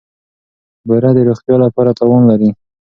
بوره 0.87 1.11
د 1.15 1.19
روغتیا 1.27 1.55
لپاره 1.65 1.95
تاوان 1.99 2.23
لري. 2.31 2.49